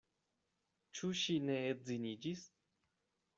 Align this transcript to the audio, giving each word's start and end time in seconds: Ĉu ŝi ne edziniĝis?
Ĉu 0.99 1.09
ŝi 1.23 1.35
ne 1.51 1.59
edziniĝis? 1.75 2.43